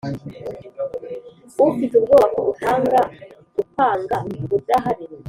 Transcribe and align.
ufite 1.69 1.93
ubwoba 1.97 2.25
ko 2.33 2.39
utanga 2.51 2.99
akwanga 3.61 4.17
udahari. 4.57 5.05